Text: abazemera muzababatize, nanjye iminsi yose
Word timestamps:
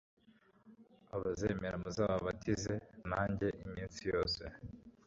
abazemera 1.15 1.75
muzababatize, 1.83 2.73
nanjye 3.09 3.47
iminsi 3.65 4.01
yose 4.11 4.43